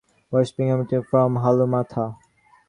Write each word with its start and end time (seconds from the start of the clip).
Worshiping 0.31 0.71
originated 0.71 1.07
from 1.11 1.35
Halumatha. 1.35 2.17